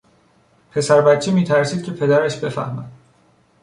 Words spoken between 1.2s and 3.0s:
میترسید که پدرش بفهمد